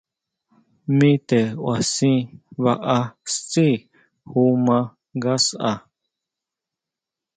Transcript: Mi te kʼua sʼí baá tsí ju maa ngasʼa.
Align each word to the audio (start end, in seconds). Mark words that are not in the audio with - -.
Mi 0.97 1.09
te 1.29 1.39
kʼua 1.55 1.75
sʼí 1.93 2.15
baá 2.63 3.01
tsí 3.29 3.67
ju 4.31 4.43
maa 4.65 4.85
ngasʼa. 5.17 5.71